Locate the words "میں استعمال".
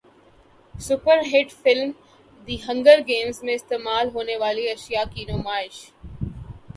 3.43-4.09